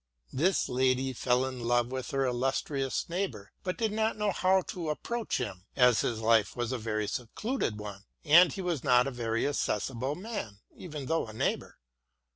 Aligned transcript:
This 0.33 0.67
lady 0.67 1.13
fell 1.13 1.45
in 1.45 1.59
love 1.59 1.91
with 1.91 2.09
her 2.09 2.25
illustrious 2.25 3.07
neighbour, 3.07 3.51
but 3.63 3.77
did 3.77 3.91
not 3.91 4.17
know 4.17 4.31
how 4.31 4.61
to 4.63 4.89
approach 4.89 5.37
him, 5.37 5.65
as 5.75 6.01
his 6.01 6.21
life 6.21 6.55
was 6.55 6.71
a 6.71 6.79
very 6.79 7.05
secluded 7.05 7.77
one, 7.79 8.05
and 8.25 8.51
he 8.51 8.61
was 8.61 8.83
not 8.83 9.05
a 9.05 9.11
very 9.11 9.47
accessible 9.47 10.15
man, 10.15 10.57
even 10.75 11.05
though 11.05 11.27
a 11.27 11.33
neighbour. 11.33 11.77